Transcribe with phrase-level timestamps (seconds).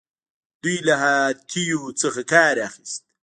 [0.61, 3.03] دوی له هاتیو څخه کار اخیست